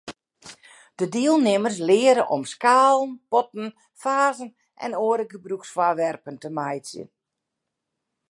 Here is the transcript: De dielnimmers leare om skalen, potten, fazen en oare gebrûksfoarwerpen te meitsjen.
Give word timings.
De 0.97 1.05
dielnimmers 1.15 1.77
leare 1.89 2.23
om 2.35 2.43
skalen, 2.53 3.11
potten, 3.31 3.67
fazen 4.03 4.49
en 4.85 4.93
oare 5.05 5.25
gebrûksfoarwerpen 5.31 6.35
te 6.41 6.49
meitsjen. 6.57 7.09